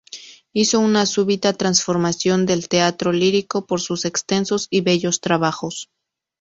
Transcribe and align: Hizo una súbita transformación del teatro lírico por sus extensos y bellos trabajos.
Hizo 0.51 0.79
una 0.79 1.05
súbita 1.05 1.53
transformación 1.53 2.47
del 2.47 2.67
teatro 2.69 3.11
lírico 3.11 3.67
por 3.67 3.81
sus 3.81 4.03
extensos 4.05 4.65
y 4.71 4.81
bellos 4.81 5.21
trabajos. 5.21 5.91